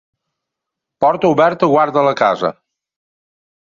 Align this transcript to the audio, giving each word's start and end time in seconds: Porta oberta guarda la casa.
Porta 1.05 1.31
oberta 1.35 1.71
guarda 1.77 2.07
la 2.11 2.17
casa. 2.25 2.55